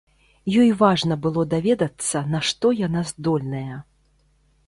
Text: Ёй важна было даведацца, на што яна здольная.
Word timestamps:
Ёй 0.61 0.69
важна 0.79 1.17
было 1.25 1.43
даведацца, 1.51 2.23
на 2.33 2.39
што 2.49 2.73
яна 2.79 3.01
здольная. 3.13 3.75